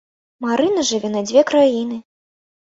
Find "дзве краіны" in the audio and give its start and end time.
1.27-2.01